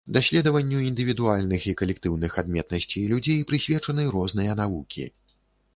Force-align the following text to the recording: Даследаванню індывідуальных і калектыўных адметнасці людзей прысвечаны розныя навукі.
Даследаванню 0.15 0.79
індывідуальных 0.85 1.67
і 1.73 1.75
калектыўных 1.81 2.31
адметнасці 2.45 3.07
людзей 3.13 3.45
прысвечаны 3.53 4.09
розныя 4.19 4.59
навукі. 4.65 5.03